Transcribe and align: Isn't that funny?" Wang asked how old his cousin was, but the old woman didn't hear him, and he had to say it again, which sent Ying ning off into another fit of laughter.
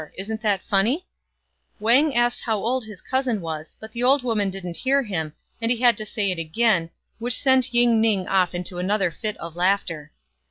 Isn't 0.17 0.41
that 0.41 0.63
funny?" 0.63 1.05
Wang 1.79 2.15
asked 2.15 2.41
how 2.41 2.57
old 2.57 2.85
his 2.85 3.03
cousin 3.03 3.39
was, 3.39 3.75
but 3.79 3.91
the 3.91 4.01
old 4.01 4.23
woman 4.23 4.49
didn't 4.49 4.77
hear 4.77 5.03
him, 5.03 5.33
and 5.61 5.69
he 5.69 5.77
had 5.77 5.95
to 5.97 6.07
say 6.07 6.31
it 6.31 6.39
again, 6.39 6.89
which 7.19 7.37
sent 7.39 7.71
Ying 7.71 8.01
ning 8.01 8.27
off 8.27 8.55
into 8.55 8.79
another 8.79 9.11
fit 9.11 9.37
of 9.37 9.55
laughter. 9.55 10.11